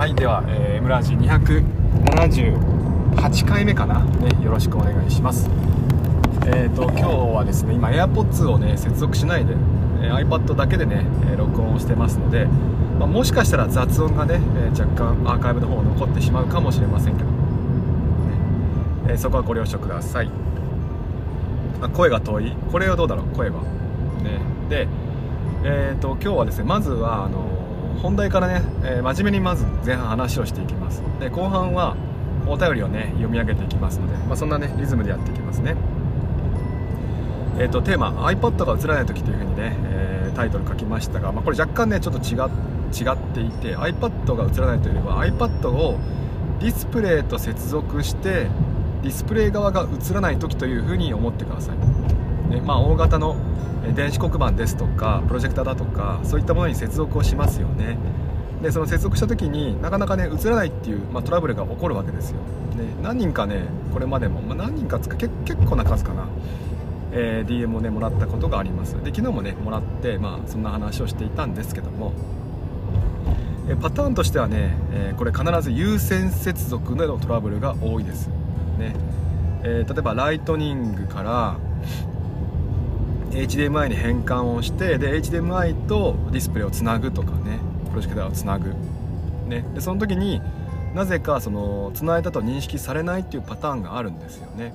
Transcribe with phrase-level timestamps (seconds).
[0.00, 4.02] はいでは、えー、M ラジ278回目かな？
[4.02, 5.50] ねよろしくお願いします。
[6.46, 9.52] えっ、ー、と今日はですね今 AirPods をね接続しないで、
[10.00, 12.46] えー、iPad だけでね、え録音をしてますので、
[12.98, 17.34] まあ、もしかしたら雑音がね、え若干アーカイブの方残ってしまうかもしれませんけど、ね
[19.10, 20.30] えそこはご了承ください。
[21.82, 22.56] あ声が遠い。
[22.72, 23.26] これはどうだろう？
[23.36, 23.60] 声は。
[24.22, 24.40] ね。
[24.70, 24.88] で
[25.62, 27.59] えーと、今日はですねまずはあの
[28.02, 31.02] 本題からね、えー、真面目にまず前半話をしていきます。
[31.18, 31.96] で後半は
[32.46, 35.76] お便りをね読み上げていきますので、まあ、そんなねリズムでやっていきますね。
[37.58, 42.36] えーと、テーマ iPad が映らない時というふうにね、えー、タイトル書きましたが、まあ、これ若干ねちょっと違
[42.90, 45.98] 違っていて iPad が映らないというよりは iPad を
[46.60, 48.48] ディスプレイと接続して
[49.02, 51.76] ディスプレイ側が映らない時というふうに思ってください、
[52.50, 53.36] ねまあ、大型の
[53.94, 57.96] 電子黒板ですとかプロジェクターだとかそういったものに接続をしますよね。
[58.62, 62.36] でその接続した時になかなかね映らないっていう、まあ、トラブルが起こるわけですよ。
[62.76, 65.30] で何人かねこれまでも、まあ、何人かつか結
[65.66, 66.26] 構な数かな、
[67.12, 68.94] えー、DM をねもらったことがあります。
[69.02, 72.12] で昨日もねもらって、まあ、そんな話をしていたんですけども
[73.70, 78.28] えパターンとしてはね、えー、これ必ず有線接続でのトラブルが多いです。
[78.78, 78.94] ね、
[79.62, 81.56] えー、例えばライトニングから
[83.30, 87.58] HDMI に変換をしてで HDMI とディスプレイをつなぐとかね
[87.90, 88.74] プロジェクターをつなぐ、
[89.48, 90.40] ね、でその時に
[90.94, 94.74] なぜかそのつないだと認識されないっていうパターンがあるんですよね。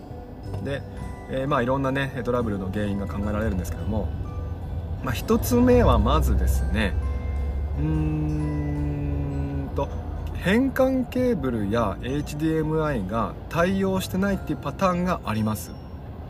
[0.64, 0.82] で、
[1.30, 4.08] えー、まあいろんなねトラブルの原因が考えられるんですけども、
[5.04, 6.94] まあ、1つ目はまずですね
[7.78, 9.90] うーんと
[10.36, 15.72] 変換ケーブルや HDMI が対応してないっていうパターンがあります。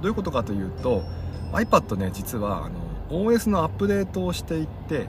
[0.02, 1.04] どういうことかというと
[1.52, 5.08] iPad ね実はあの OS のアップデートをしていって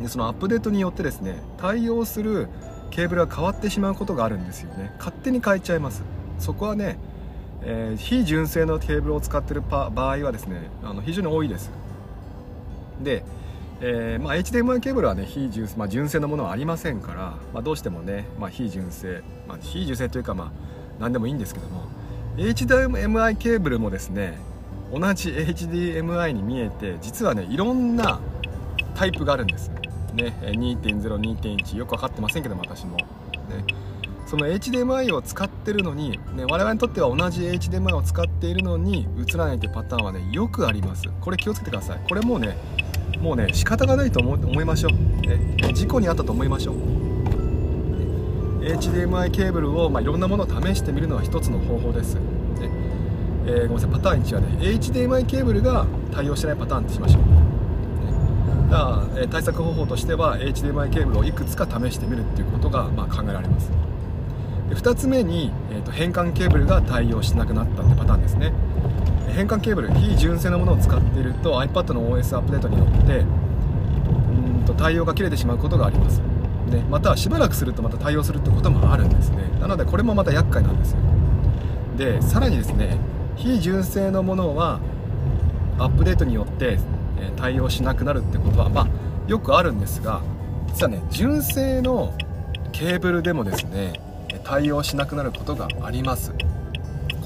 [0.00, 2.48] でそのアップデートによってですね対応する
[2.90, 4.94] ケーブルが変わってしまうことがあるんですよね。
[4.98, 6.02] 勝手に変えちゃいます。
[6.38, 6.98] そこはね、
[7.62, 11.70] えー、非純正のケーブルを使ってる場合はですねあの非常に多いです。
[13.02, 13.24] で、
[13.80, 20.52] えーまあ、HDMI ケーブルはね非純,、まあ、純正のものはありませんから、まあ、どうしてもね、まあ、非純正、まあ、非純正というかまあ
[21.00, 21.86] 何でもいいんですけども
[22.36, 24.38] HDMI ケーブルもですね
[24.92, 28.20] 同じ HDMI に見えて実はねいろんな
[28.94, 29.70] タイプがあるんです。
[30.14, 32.96] ね2.02.1よく分かってませんけども私も。
[32.96, 33.04] ね
[34.26, 41.04] その HDMI を使ってるのに、ね、我々にとっては同じ HDMI を使っているのに映らないというパターンはねよくあります。
[41.20, 42.00] これ気をつけてください。
[42.06, 42.56] これもうね
[43.20, 44.92] もうね仕方がないと思思いましょう、
[45.26, 46.76] ね、事故に遭ったと思いましょう。
[48.62, 52.20] HDMI ケーブルを、まあ、いろんなものを試してみるのは一つの方法です、ね
[53.46, 57.28] えー、ごめんなさいパターン1はね HDMI ケーブルが対応してないパターンってしましょう、ね、
[58.70, 63.70] だから、えー、対策方法としては HDMI ケーブルをいくつか試してみるっていうことが、まあ、考えられます。
[64.68, 68.52] で2つ目に、えーと、変換ケーブルが対応しなくなったってパターンですね。
[69.34, 76.22] 変換ケーブル非純正のものを使っていると iPad の OS アップデートによってうんと対応が切れてしまうことがあります。
[76.70, 79.38] でまたしばらくするとまた対応するってこともあるんですね。
[79.60, 80.98] なのでこれもまた厄介なんですよ。
[81.96, 82.98] でさらにですね
[83.36, 84.80] 非純正のものは
[85.78, 86.78] アップデートによって
[87.36, 88.88] 対応しなくなるってことはまあ
[89.26, 90.22] よくあるんですが
[90.68, 92.14] 実はね純正の
[92.72, 94.00] ケーブルでもですね
[94.44, 96.32] 対応しなくなることがあります。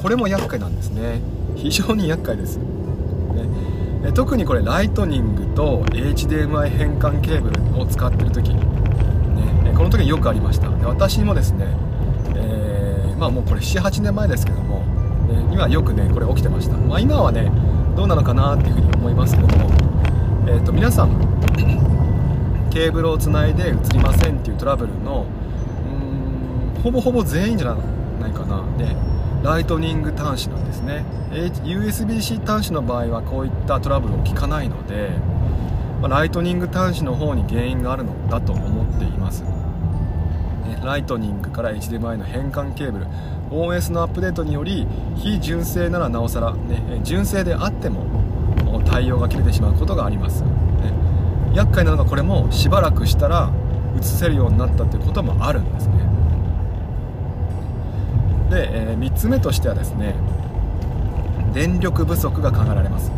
[0.00, 1.20] これも厄介なんですね。
[1.56, 8.60] 非常に厄介です、ね、特にこれライトニングと HDMI 変換ケーブルを使ってる時、ね、
[9.74, 10.68] この時によくありました。
[10.68, 11.66] で私もですね、
[12.34, 14.84] えー、まあもうこれ78年前ですけども
[15.56, 17.50] にはよくねこれ起きてました、まあ、今はね
[17.96, 19.70] どうなのかなっていうふうに思いますけども、
[20.46, 21.16] えーと、皆さん
[22.70, 25.26] ケーブルをつないで映りませんっていうトラブルの
[26.76, 28.62] うんほぼほぼ全員じゃないかな。
[28.76, 28.94] で
[29.42, 31.04] ライトニング端子なんですね。
[31.30, 35.10] USB-C 端子の場合はこういったトラブルを聞かないので、
[36.02, 39.44] ま、ライトニング端子の方に原因があるのだと思っています。
[40.84, 43.06] ライトニングから HDMI の変換ケーブル。
[43.50, 48.04] OS のアップデートにより非純正ならなおさら、ね、純正であっても
[48.84, 50.50] 対応が切れてしまうことがあります、ね、
[51.54, 53.52] 厄介なのがこれもしばらくしたら
[53.98, 55.94] 映せるようになったということもあるんですね。
[58.50, 60.14] で、えー、3つ目としてはですね
[61.52, 63.10] 電力不足が考えられます。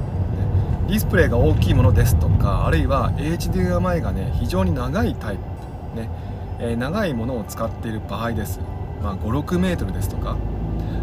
[0.87, 6.01] ディスプレイが大きいものですとかあるいは HDMI がね非常に長いタイプ。
[6.01, 6.09] ね。
[6.61, 8.59] えー、長いものを使っている場合です、
[9.03, 10.37] まあ、56メートルですとか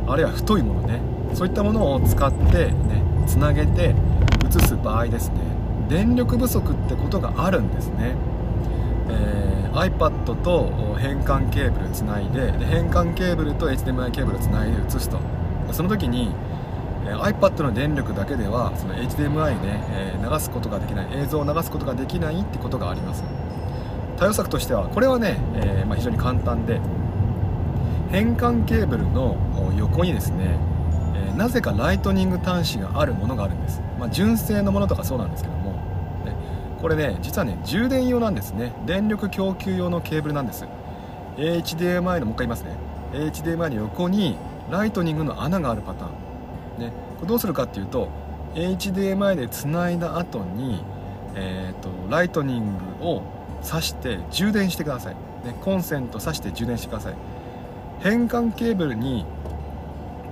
[0.07, 1.01] あるいは太いものね
[1.33, 3.95] そういったものを使ってねつなげて
[4.47, 5.35] 映す場合ですね。
[5.89, 8.15] 電力不足ってことがあるんですね。
[9.09, 15.19] えー、iPad と変換ケーブルつないでで変換ケーブルと HDMI ケーブルつないで映すと。
[15.71, 16.31] その時に、
[17.05, 23.23] iPad の電力だけではその HDMI ね、えー、流すことができない映像を流すことができないってことがあります。
[24.17, 26.79] 対応策としてはこれはね、えー、まあ、非常に簡単で
[28.11, 29.37] 変換ケーブルの
[29.77, 30.57] 横にですね、
[31.15, 35.75] えなぜかライトニング端子があるものがあるんです、まあ、純正のものとかそうなんですけども、
[36.81, 38.71] これね実はね充電用なんですね。
[38.85, 40.65] 電力供給用のケーブルなんです。
[41.37, 42.77] HDMI のもう一回言いますね。
[43.11, 44.37] HDMI の横に
[44.69, 46.09] ライトニングの穴があるパター
[46.77, 48.09] ン、ね、これどうするかっていうと
[48.55, 50.83] HDMI でつないだ後に、
[51.35, 53.23] えーと、ライトニングを
[53.61, 55.15] 挿して充電してください、
[55.45, 57.15] ね、コンセント挿して充電してください。
[57.99, 59.25] 変換ケーブルに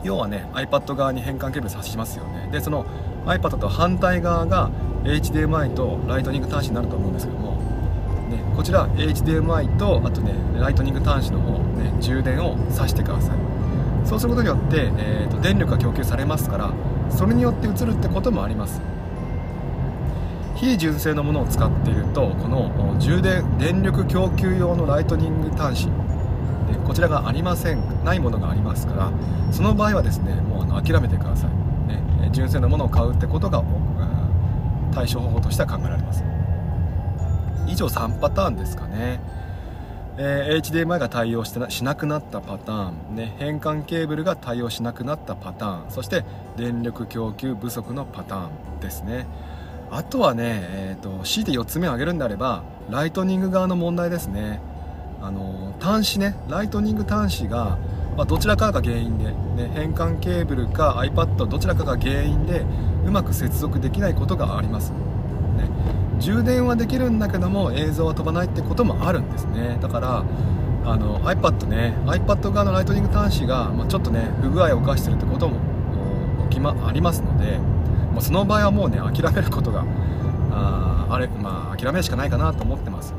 [0.04, 2.50] 要はね iPad 側に変換ケーブル挿しますよね。
[2.52, 2.86] でその
[3.26, 4.70] iPad と反対側が
[5.04, 7.54] HDMI とライトニング端子になると思うんですけども、
[8.30, 13.38] ね、こちら HDMI とあとねライトニング端子の方、ね、充電を挿してください。
[14.06, 16.74] そうすることによって、えーと、電力が供給されますから
[17.10, 18.82] それによって映るってこともあります。
[20.56, 26.03] 非純正のものを使っているとこの充電電力供給用のライトニング端子
[26.76, 29.12] こちらがありませんないものがありますから
[29.52, 33.64] その場合はですねもうあの諦めてください、ね、純正のものを買うってことが
[34.94, 36.24] 対処方法としては考えられます。
[37.68, 39.20] 以上3パターンですかね。
[40.16, 45.92] えー、HDMI が対応してなしなくなったパターン、ね、変換ケーブルが対応しなくなったパターン。
[45.92, 46.24] そして
[46.56, 48.48] 電力供給不足のパター
[48.78, 49.26] ンですね。
[49.90, 54.60] あとはね、えーと、と強いて4つ目を挙げるんであればライトニング側の問題ですね。
[55.24, 57.78] あの端子ねライトニング端子が、
[58.18, 62.66] まあ、どちらかが原因で、ね、変換ケーブルか iPad どちらかが原因で
[63.06, 64.98] うまく接続できないことがあります、ね、
[66.20, 69.78] 充電はできるんだけども映像は飛ばないってこともあるんですね。
[69.82, 70.26] だから
[70.86, 75.56] あの iPad ね iPad 側のライトニング端子が、まあ、ちょっとね不具合を犯してるってことも
[76.50, 77.58] 起き、ま、ありますので、
[78.12, 79.86] まあ、その場合はもうね諦めることが
[80.52, 83.14] ああれまあ諦めるしかないかなと思ってます、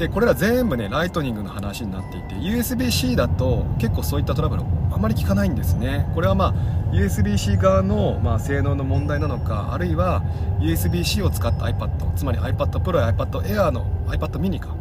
[0.00, 6.10] でこれら全部ねライトニングの話になっていて USB-C だと結構そういったトラブルあまり聞かないんですね。
[6.14, 6.54] これはまあ
[6.94, 10.22] USB-C 側の、まあ、性能の問題なのかあるいは
[10.58, 14.74] USB-C を使った iPad つまり iPad Pro や iPad Air の iPad mini か。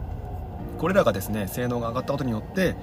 [0.76, 2.76] これらがですね性能が上がったことによって、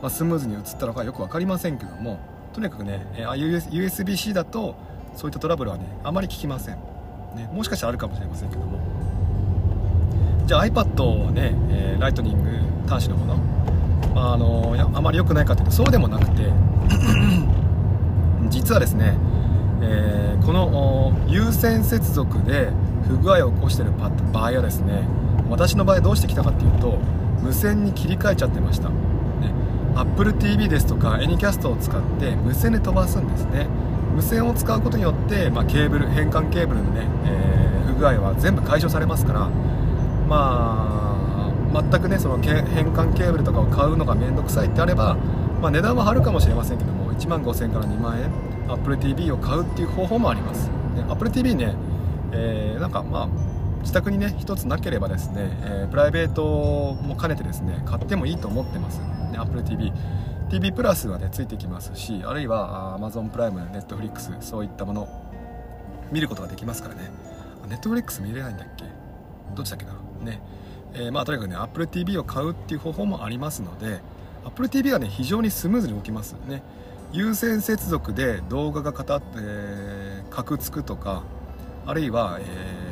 [0.00, 2.20] まあ、スムーズに映ったのかよく分かりませんけども
[2.52, 4.76] とにかくね USB-C だと
[5.16, 6.76] そういったトラブルはねあまり聞きません、
[7.34, 9.19] ね、もしかしたらあるかもしれませんけども。
[10.50, 12.50] じゃあ iPad をね、えー、ライトニング
[12.88, 13.36] 端子のもの、
[14.16, 16.50] まあ、あのあまり良くないかというとそうでもなくて
[18.50, 19.16] 実はですね、
[19.80, 22.72] えー、この有線接続で
[23.06, 24.08] 不具合を起こしている場
[24.44, 25.06] 合はですね
[25.48, 26.98] 私の場合どうしてきたかっていうと
[27.40, 28.96] 無線に切り替えちゃってました、ね、
[29.94, 33.68] Apple TV ですとか Anycast を使って無線で飛ばすんですね。
[34.16, 39.48] 無線を使うことによって、まあ、ケーブル変換ケーブルのね、えー、不具合は全部解消されますから
[40.30, 45.16] まあ全くねその変換ケーブルとかを買うのが面倒くさいってあれば、
[45.60, 48.30] まあ、値段は張るかもしれませんけども1万5000円から2万円
[48.72, 51.74] Apple TV を買うっていう方法もあります、ね、Apple TV ね、
[52.32, 53.28] えー、なんかまあ
[53.80, 59.92] 自宅にね1つなければですね、えー、プライベートも兼ねてですね買ってもいいと思ってます、ね、Apple TV
[60.50, 65.08] TV プラスはねついてきますしあるいは Amazon プライム Netflix そういったもの
[66.12, 67.10] 見ることができますからね。
[67.68, 68.84] Netflix 見れないんだっけ？
[69.54, 69.99] どっちだっけな？
[70.22, 70.40] ね。
[70.92, 74.00] えー、まあとにかくね Apple TV を買うっていう方法もありますので
[74.44, 76.62] Apple TV はね非常にスムーズに動きますね。
[77.12, 81.24] 有線接続で動画がかたって、えー、カクつくとか
[81.84, 82.44] あるいは、え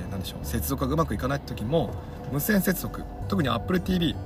[0.09, 1.95] ー、何でしょう接続がうまくいかない時も
[2.33, 4.19] 無線接続特に AppleTV、ね、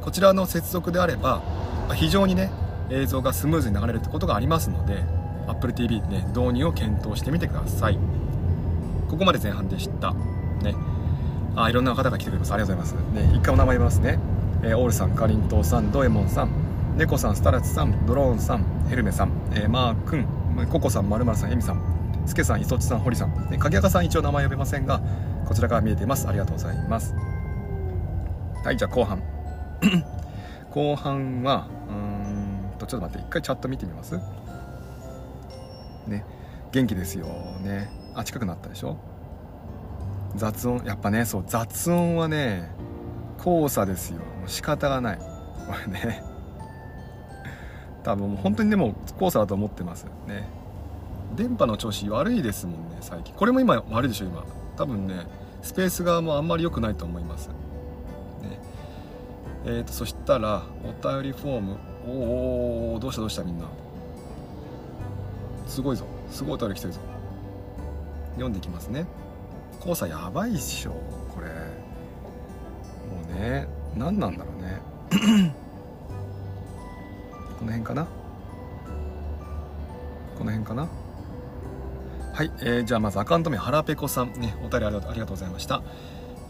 [0.00, 1.40] こちらの接続であれば、
[1.86, 2.50] まあ、非常にね
[2.90, 5.04] 映像がスムーズに流れるってことがありますので
[5.46, 7.98] AppleTV ね導入を検討してみてください。
[9.08, 10.12] ここまで前半でした。
[10.62, 10.74] ね。
[11.62, 14.18] あいろんな方が来てくれますありがとうございますね一回お名前言いますね、
[14.62, 20.26] えー、オールさんかりんとうさんドエモンさん猫さん、スタラツさん、ドローンさん、ヘルメさん、えー、マー君、
[20.66, 25.00] ココさん、まるまるさん、エミさん、スケさん、イソチさん、ホリさん、鍵垢さん一応名前呼べませんが、
[25.46, 26.26] こちらから見えています。
[26.26, 27.14] ありがとうございます。
[28.64, 29.22] はい、じゃあ後半。
[30.72, 34.18] 後半は、うんと、ちょっと待って、一回チャット見てみます
[36.08, 36.24] ね、
[36.72, 37.26] 元気ですよ
[37.62, 37.88] ね。
[38.16, 38.96] あ、近くなったでしょ？
[40.38, 42.70] 雑音、やっぱね、そう、雑音はね、
[43.38, 44.18] 交差ですよ。
[44.18, 45.18] もう仕方がない。
[45.18, 45.24] こ
[45.86, 46.22] れね。
[48.02, 50.48] 多分もう本当にでも黄砂だと思ってますね。
[51.36, 53.34] 電波の調子悪いですもんね最近。
[53.34, 54.44] これも今悪いでしょ今。
[54.76, 55.26] 多分ね
[55.60, 57.54] スペース側もあんまり良くないと思います、ね。
[59.66, 61.76] えーと、そしたらお便りフォーム。
[62.06, 63.66] おおどうしたどうしたみんな。
[65.66, 66.06] すごいぞ。
[66.30, 67.00] すごいお便り来てるぞ。
[68.34, 69.04] 読んでいきますね。
[69.80, 70.92] 黄砂やばいっしょ。
[71.34, 71.48] これ。
[71.48, 71.54] も
[73.30, 73.66] うね
[73.96, 74.80] 何なんだろうね。
[77.58, 78.06] この辺かな？
[80.36, 80.88] この辺かな？
[82.32, 84.32] はい、えー、じゃあまずアカウント名はらぺこさん。
[84.34, 85.82] ねお便りありがとうございました、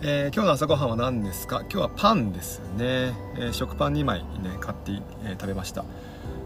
[0.02, 1.60] えー、今日の朝ごはんは何ですか？
[1.60, 4.92] 今日はパンですね、えー、食パン2枚ね買って、
[5.24, 5.84] えー、食べました。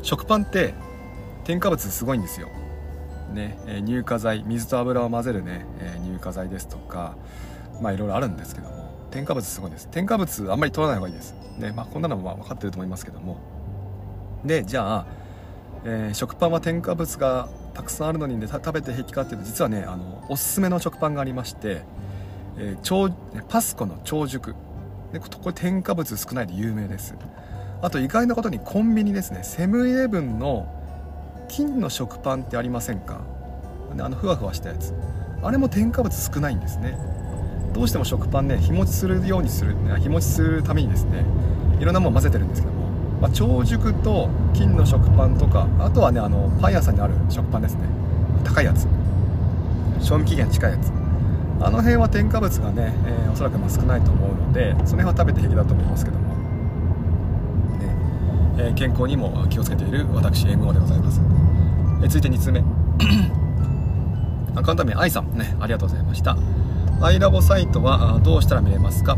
[0.03, 0.75] 食パンって
[1.45, 2.49] 添加物すごいんですよ。
[3.33, 7.17] ね、え乳化剤水と油を混ぜるね、え乳化剤ですとか
[7.81, 9.89] まあいろいろあるんですけども添加物すごいです。
[9.89, 11.35] 添加物あんまり取らない方がいいです。
[11.59, 13.39] ねまあこんなのも分かってると思いますけども。
[14.45, 15.07] でじゃあ、
[15.85, 21.83] えー、食パンは添加物がたくさんあるのにね食べて平気かっていうと実はねあのおすすめの食パンがありまして、
[22.59, 23.11] えー、超
[23.49, 24.55] パスコの超熟。
[25.13, 27.15] でこれ添加物少ないで有名です。
[27.83, 29.41] あと意外なことにコンビニですね。
[29.43, 30.82] セブンイレブンの
[31.55, 33.21] 金の食パンってありませんか？
[33.99, 34.95] あのふわふわしたやつ。
[35.43, 36.97] あれも添加物少ないんですね。
[37.75, 41.27] どうしても食パンね日持ちするようにする日持ちするためにですね
[41.79, 42.89] いろんなもの混ぜてるんですけども。
[43.21, 47.83] まあ、長熟と金の食パンとかあとはねあのパン屋さんにある食パンですね。
[48.45, 48.87] 高いやつ。
[50.01, 50.91] 賞味期限近いやつ。
[51.61, 56.17] あの辺は添加物がね、えー、おそらくま少ないと思うのでその辺は食べて平気だと思いますけど、
[58.59, 61.21] え、健康にも気をつけている私 MO でございます、
[62.03, 62.63] え、続いて2つ目。
[64.55, 65.37] アカウント名 i さん。
[65.37, 66.37] ねありがとうございました。
[67.01, 69.17] アイラボサイトはどうしたら見れますか？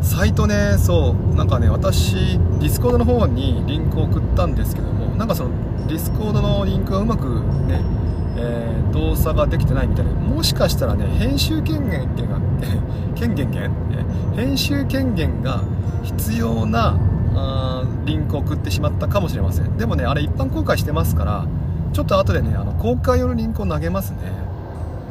[0.00, 5.50] サイトねそうなんかね私ディスコードの方にリンクを送ったんですけどもなんかその
[5.88, 7.80] ディスコードのリンクがうまくね、
[8.36, 12.40] えー、動作ができてないみたいでもしかしたらね編集権限が
[13.16, 13.72] 権限権
[14.36, 15.62] 編集権限が
[16.04, 16.96] 必要な
[17.38, 19.76] あリンクを送ってしまったかもしれません。
[19.76, 21.46] でもねあれ一般公開してますから
[21.92, 24.18] ちょっと後でねあの公開用のリンクを投げますね。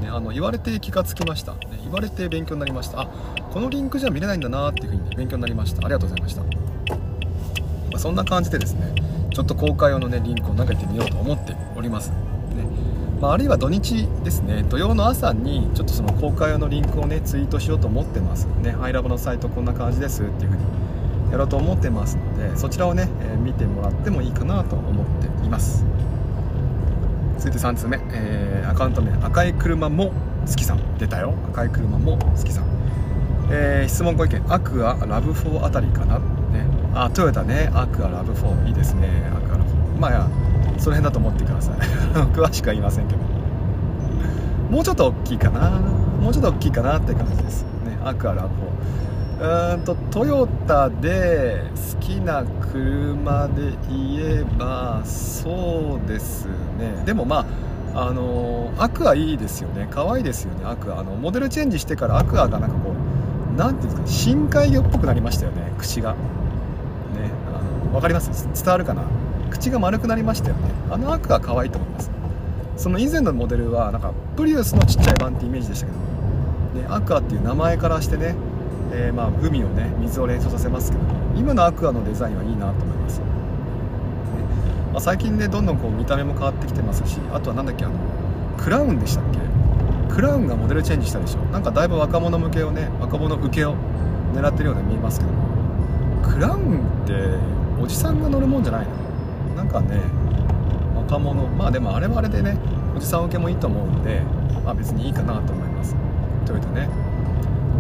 [0.01, 3.01] ね、あの言われて気がつきました、ね、言われて勉強になりました。
[3.01, 3.07] あ
[3.51, 5.79] このリンクじゃ見れないんだなっていうふうに、ね、勉強になりました。
[5.79, 6.47] ありがとうございました、ま
[7.95, 8.93] あ、そんな感じでですね
[9.31, 12.15] ちょっと公開用のねリンクを投げてみようと思っております、ね
[13.19, 18.47] まあ、あるいは土日ですね土曜の朝にちょっとその公開用のリンクをねツイートしようと思ってます。
[18.61, 20.63] ねアイラボのサイトこんな感じですっていうふうに
[21.31, 25.85] やろうと思ってますのでそちらをね、えー、見てもらってもいいかなと思っています。
[27.37, 30.11] 続いて3つ目、えー、アカウント名赤い車も
[30.47, 31.33] 好きさん出たよ。
[31.49, 32.65] 赤い車も好きさん、
[33.51, 36.19] えー、質問ご意見アクアラブ4あたりかな？
[36.19, 36.65] ね。
[36.93, 37.69] あトヨタね。
[37.73, 39.09] アクアラブ4いいですね。
[39.35, 40.29] アクアラブ4まあ
[40.79, 41.75] その辺だと思ってください。
[42.33, 43.19] 詳しくは言いませんけど。
[44.71, 45.79] もうちょっと大きいかな。
[46.21, 47.97] もうちょっと大きいかなって感じですね。
[48.03, 49.06] アクアラブ4
[49.39, 51.61] うんとトヨタで
[51.93, 57.03] 好きな車で言えばそうですね。
[57.05, 57.45] でもま
[57.93, 59.87] ああのアクアいいですよね。
[59.91, 60.99] 可愛いですよねアクア。
[60.99, 66.13] あのモデルチェンジしてからアクアがなんかこう何ていうんですか深海魚っぽくなりましたよね口が。
[66.13, 66.17] ね
[67.47, 68.47] あの分かります？
[68.53, 69.03] 伝わるかな？
[69.51, 70.71] 口が丸くなりましたよね。
[70.89, 72.11] あのアクア可愛いと思います。
[72.75, 78.35] その以前のモデルはなんかプリウスのちっちゃい版ってイメージでしたけど、ね、アクアっていう名前からしてね
[78.91, 81.03] えー、まあ海をね水を連想させますけど
[81.35, 83.25] 今のアクアのデザインはいいなと思います、ね
[84.93, 87.95] まあ、最近ねどんどんこう見た目も変わってきてますしあとは何だっけあの
[88.57, 89.39] クラウンでしたっけ？
[90.13, 91.39] クラウンがモデルチェンジしたでしょ。
[91.51, 93.75] なんかだいぶ若者向けをね若者受けを
[94.33, 95.31] 狙ってるように見えますけど
[96.23, 97.13] クラウンって
[97.79, 99.55] おじさんが乗るもんじゃないの？
[99.55, 100.01] なんかね
[100.95, 102.57] 若者まあでもあれはあれでね
[102.95, 104.21] おじさん受けもいいと思うんで
[104.65, 105.95] まあ別にいいかなと思います。
[106.47, 106.89] トヨタね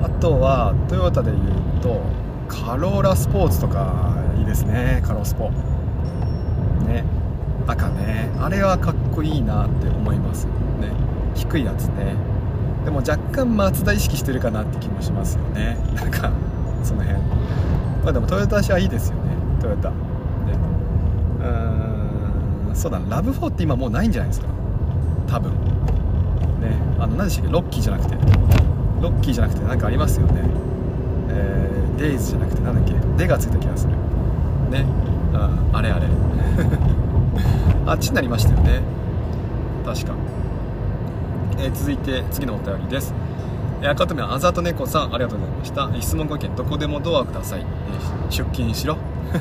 [0.03, 1.43] あとはトヨタで言う
[1.81, 2.01] と
[2.47, 5.49] カローラスポーツとかいいですねカロスポ。
[6.87, 7.03] ね。
[7.67, 8.29] 赤ね。
[8.39, 10.51] あれはかっこいいなって思いますね。
[11.35, 12.15] 低いやつね。
[12.85, 15.77] でも若干マツダ意識してるかなって気もしますよね。
[15.93, 16.31] なんか
[16.83, 17.19] その辺。
[18.03, 19.21] まあでもトヨタ車はいいですよね。
[19.59, 19.89] トヨタ。
[19.89, 19.95] ね。
[21.41, 23.01] うーんそうだ。
[23.09, 24.47] ラブ4って今もうないんじゃないですか。
[25.27, 25.51] 多分。
[25.51, 25.57] ね。
[26.99, 27.51] あの何でしたっけ？
[27.51, 28.15] ロッキーじゃなくて。
[29.01, 30.41] ロッキーじゃなくて何かありますよね。
[31.29, 32.93] えー、デイズじゃなくて何だっけ？
[33.17, 33.93] デがついた気がする。
[34.71, 34.85] ね。
[35.33, 36.07] ああれあれ。
[37.85, 38.81] あっちになりましたよね。
[39.85, 40.13] 確か、
[41.59, 43.13] えー、続いて次のお便りです。
[43.81, 45.89] え赤富あざと猫さんありがとうございました。
[46.01, 48.97] 質問ご意見どこでもドアください、えー、出勤しろ。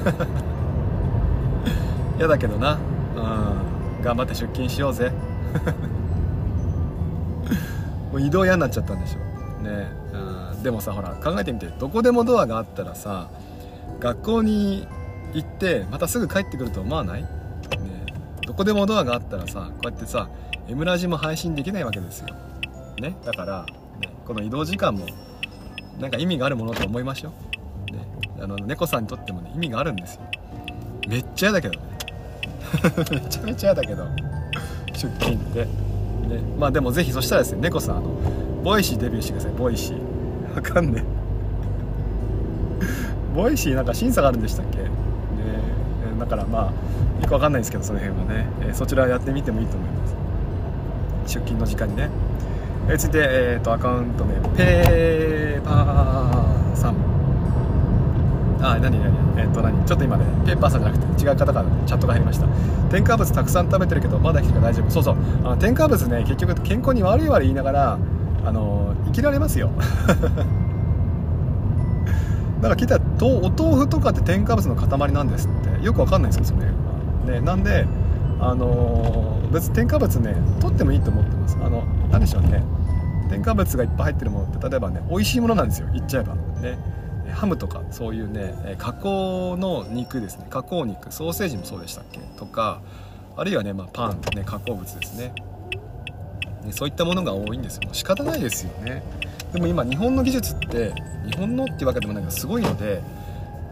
[2.19, 2.73] 嫌だけどな。
[2.73, 2.77] う
[4.03, 4.05] ん。
[4.05, 5.11] 頑張って出勤しようぜ。
[8.13, 9.26] もう移動嫌になっちゃったんでしょ。
[9.67, 13.29] ね、うんでもさほら考えてみてどこでもドアがあったらさ
[14.01, 14.87] 学校に
[15.33, 17.29] 行ってまたすぐ帰ってくると思わない、ね、
[18.45, 20.29] どこでもドアがあったらさこうやってさ
[20.69, 22.29] M ラジも配信できないわけですよ、
[23.01, 23.67] ね、だから、
[24.01, 25.07] ね、この移動時間も
[26.01, 27.33] なんか意味があるものと思いましょ
[27.91, 28.05] う、ね、
[28.41, 30.23] あの猫さんにとってもね意味があるんですよ。
[31.09, 31.87] めっちゃ嫌だけどね。
[33.13, 34.05] めちゃめちゃ嫌だけど。
[34.93, 35.69] 出勤ってね。
[36.59, 38.11] まあでもぜひそしたらですね猫さんあの
[38.65, 40.55] Voicy デビューしてください Voicy。
[40.57, 41.05] わかんねえ。
[43.37, 44.79] Voicy なんか審査があるんでしたっけ？
[44.79, 44.89] ね
[46.17, 50.17] えだからまあよくわかんないですけどその辺はね、え、そちらやってみてもいいと思います。
[51.35, 52.09] 出勤の時間にね、
[52.89, 56.97] えー、続いて、えーと、アカウント名ペーパーさん。
[58.63, 62.47] あ何何えっ、ー、と何ちょっと今ねペーパーさんじゃなくて違う方からチャットが入りました。
[62.91, 64.91] 添加物たくさん食べてるけどまだ生きてるから大丈夫。
[64.91, 65.17] そうそう。
[65.45, 67.99] あの添加物ね結局健康に悪い悪い言いながら
[68.47, 69.71] あの生きられますよ。
[72.57, 75.85] だから聞いたらお豆腐とかって添加物の塊なんですって。
[75.85, 77.35] よくわかんないんですよそれ。
[77.35, 77.87] ねなんで
[78.41, 81.59] あの、別に添加物ね取ってもいいと思ってます。
[81.63, 82.63] あの何でしょうね。
[83.29, 85.89] 添加物がいっぱい入ってるものって例えばね美味しいものなんですよ。
[85.93, 86.35] 言っちゃえば。
[86.35, 86.79] ね。
[87.33, 90.47] ハムとかそういうね加工の肉ですね。
[90.49, 91.13] 加工肉。
[91.13, 92.21] ソーセージもそうでしたっけ？
[92.39, 92.81] とか
[93.37, 95.33] あるいはね、まあ、パンね加工物ですね。
[96.67, 97.89] ねそういったものが多いんですよ。
[97.93, 99.03] 仕方ないですよね。
[99.53, 100.93] でも今日本の技術って
[101.25, 103.01] 日本のっていうわけでもないけどすごいので、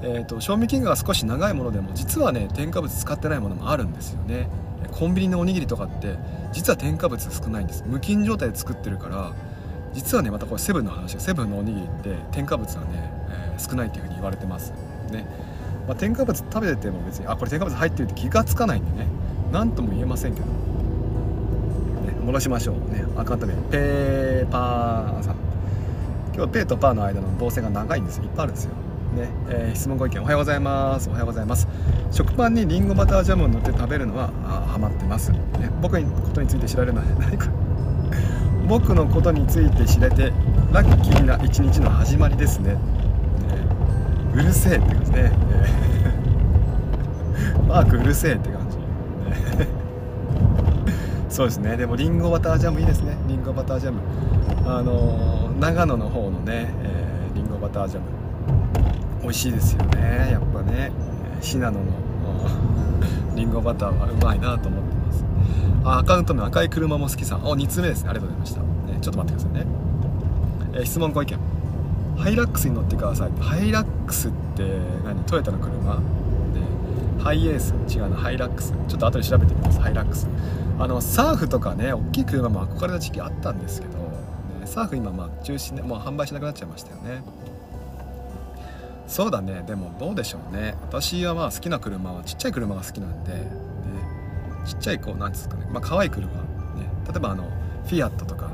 [0.02, 4.48] えーと、賞味期限が少し長いものでも実はね添加物使ってないものもあるんですよね。
[4.92, 6.16] コンビニのおにぎりとかって
[6.52, 7.84] 実は添加物少ないんです。
[7.86, 9.32] 無菌状態で作ってるから
[9.92, 12.88] 実はねまたこれセブンの話セブンのおにぎりって添加物はね、
[13.28, 14.72] えー、少ないっていうふうに言われてます。
[15.10, 15.26] ね、
[15.86, 19.08] まあ、添加物食べてても別にあこれ添加物入ってるって気がつかないんでね。
[19.52, 20.52] 何とも言えませんけど、ね、
[22.24, 22.76] 戻しましょう。
[22.92, 23.04] ね。
[23.16, 25.36] アカウント名ペーパーさん。
[26.34, 28.24] 今日ペーとパーの間の動線が長いんですよ。
[28.24, 28.70] いっぱいあるんですよ。
[29.16, 29.28] ね。
[29.48, 30.20] えー、質問ご意見。
[30.20, 31.08] おはようございます。
[31.08, 31.68] おはようございます。
[32.14, 35.38] 食パンにりんごバタージャムを塗って食べるのはあハマってます、ね、
[35.82, 37.48] 僕のことについて知られるのは何か
[38.68, 40.32] 僕のことについて知れて
[40.72, 42.80] ラッキーな一日の始まりですね、ね、
[44.32, 45.32] うるせえって感じね、
[47.66, 48.53] マークうるせえって感じ、ね、
[51.34, 51.76] そうですね。
[51.76, 53.16] でもりんごバタージャムいいですね。
[53.26, 53.98] りんごバタージャム。
[54.66, 58.06] あの長野の方のね、えー、リンゴバタージャム。
[59.20, 60.28] 美味しいですよね。
[60.30, 60.92] やっぱね。
[61.40, 61.80] 信濃の
[63.34, 65.24] リンゴバターはうまいなと思ってます。
[65.82, 67.44] あアカウント名赤い車も好きさん。
[67.44, 68.10] お2つ目ですね。
[68.10, 68.60] ありがとうございました、
[68.92, 69.66] ね、ちょっと待ってくださいね、
[70.74, 71.36] えー、質問ご意見。
[72.16, 73.32] ハイラックスに乗ってください。
[73.40, 74.62] ハイラックスって
[75.04, 75.16] 何？
[75.24, 76.00] トヨタの車？
[77.18, 77.74] ハイエース？
[77.92, 78.16] 違うな。
[78.16, 78.72] ハイラックス。
[78.86, 79.80] ちょっと後で調べてみます。
[79.80, 80.28] ハイラックス。
[80.78, 83.94] あのサーフとかね大きい車も憧れた時期あったんですけど
[84.66, 87.22] サーフ今まあ中止でもう販売しなくなっちゃいましたよね。
[89.06, 89.62] そうだね。
[89.66, 90.74] でもどうでしょうね。
[90.82, 93.38] 私はまあ好きな車はちっちゃい車が好きなんでで
[94.66, 95.66] ちっちゃいこうなんですかね。
[95.70, 96.32] まあ可愛い車ね。
[97.06, 97.44] 例えばあの
[97.84, 98.50] フィアットとか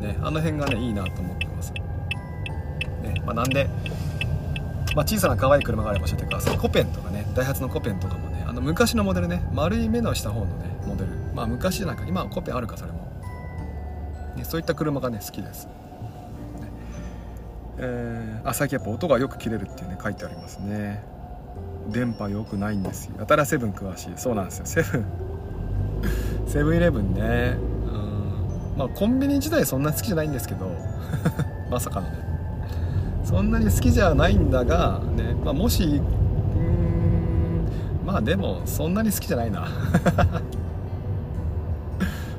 [0.00, 1.72] ねあの辺がねいいなと思ってます。
[1.72, 1.80] ね
[3.24, 3.68] まあなんで
[4.94, 6.58] まあ、小さな可愛い車があれば教えてください。
[6.58, 9.46] コペンとかねダイハツのコペンとかもねの昔のモデルね。
[9.52, 11.10] 丸い目のした方のねモデル。
[11.34, 12.04] まあ昔じゃないか。
[12.06, 12.98] 今はコペンあるかそれも。
[14.36, 15.72] ね、そういった車がね好きです、ね。
[17.78, 21.04] えー、あ最近やっぱ音がよく切れるっていうね書いてありますね。
[21.88, 23.16] 電波良くないんですよ。
[23.18, 24.12] やたらセブン詳しい。
[24.16, 24.66] そうなんですよ。
[24.66, 25.04] セブン。
[26.48, 27.56] セブンイレブンね。
[27.86, 28.78] うん。
[28.78, 30.70] まあコンビニ自体そんな好きじゃないんですけど。
[31.70, 32.34] まさかのね。
[33.24, 36.00] そんなに好きじゃないんだがね、まあ、もし
[38.14, 39.66] まあでもそんなに好きじゃないな。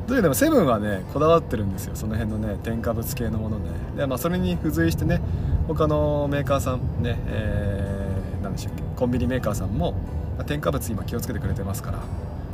[0.08, 1.96] というでもセブンはねこだわってるんですよ。
[1.96, 3.66] その辺のね添加物系のものね。
[3.98, 5.20] で、まあ、それに付随してね
[5.68, 9.96] 他のメーカーさんね、えー、何でしたっけコンビニメーカーさんも、
[10.46, 11.98] 添加物今気をつけてくれてますから。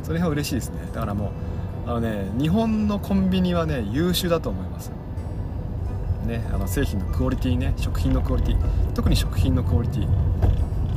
[0.02, 0.78] その辺は嬉しいですね。
[0.92, 1.30] だからも
[1.86, 4.90] うあのね日本のコンビニはね優秀だと思います。
[6.26, 8.56] ねあの製品のクオリティね食品のクオリティ。
[8.94, 10.08] 特に食品のクオリティ。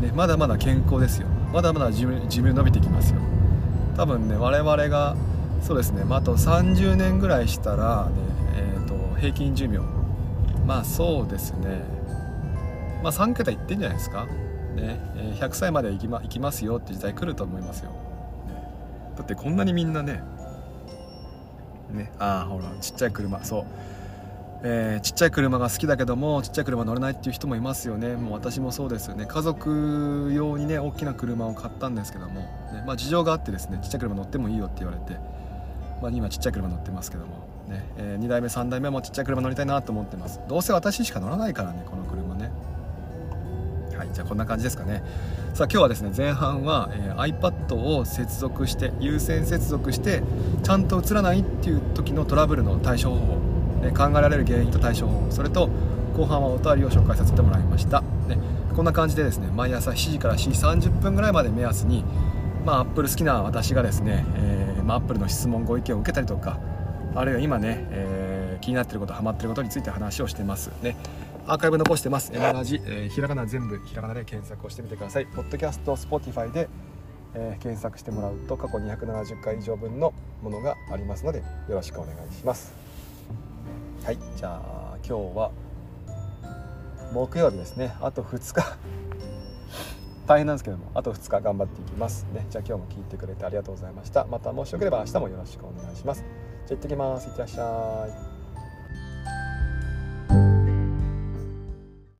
[0.02, 1.28] ねまだまだ健康ですよ。
[1.56, 3.22] まだまだ寿命伸びてきますよ。
[3.96, 5.16] 多分ね我々が
[5.62, 8.12] そうですね、まあ、あと30年ぐらいしたらね、
[8.58, 9.80] えーと、平均寿命。
[10.68, 11.82] まあそうですね。
[13.02, 14.26] まあ3桁いってんじゃないですか、
[14.76, 17.98] ねえ、100歳まで生き,、ま、生きますよって時代来ると思いますよ、ね、
[19.16, 20.24] だってこんなにみんなね
[21.92, 23.66] ねああほらちっちゃい車そう。
[24.68, 28.16] えー、ちっちゃい車が好きだけどもちっちゃい車乗れないっていう人もいますよね。
[28.16, 29.28] もう私もそうですよね。
[29.28, 32.42] 家族用にね大きな車を買ったんですけども、
[32.74, 35.20] ねまあ、事情があってですねちっちゃい車乗ってもいいよって言われて。
[36.02, 40.42] まあ、今ちっちゃい車乗ってますけども、ねえー、2代目3代目もちっちゃい車乗りたいなと思ってます。
[40.48, 42.52] どうせ私しか乗らないからねこの車ね。
[43.96, 45.04] はいじゃあこんな感じですかね。
[45.54, 50.22] さあ今日はですね前半は、えー、iPad を接続して有線接続して
[50.64, 53.38] ちゃんと映らないっていう時のトラブルの対処方法、
[53.92, 55.32] 考えられる原因と対処法。
[55.32, 55.70] それと
[56.16, 58.38] 後半はお便りを紹介させてもらいました、ね、
[58.74, 62.06] こんな感じでですね毎朝7時から4時30分ぐらいまで目安に
[62.66, 66.60] まあ、アップル好きな私がですね、えーまあ、アップルの質問ご意見を受けたりとか
[67.14, 70.72] あるいは今ね、えー、気になってることハマってることについて話をしてます。
[70.82, 70.98] ね
[71.48, 72.32] アーカイブ残してます。
[72.34, 75.28] M ラジ、えー、ひらがな全部ひらがなで検索をしてみてください。
[75.28, 76.68] ポッドキャスト Spotify で、
[77.36, 82.85] えー、検索してもらうと過去270回以上分のものがありますのでよろしくお願いします。
[84.04, 85.52] はいじゃあ今日は
[87.14, 87.96] 木曜日ですね。
[88.02, 88.78] あと2日。
[90.28, 92.26] 大変なんですけどもあと2日頑張っていきます。
[92.34, 94.26] ねじゃあ今日も聞いてくれてありがとうございました。
[94.26, 96.24] またもしよければ明日もよろしくお願いします。
[96.66, 97.28] じゃあ行ってきます。
[97.28, 98.35] いってらっしゃい。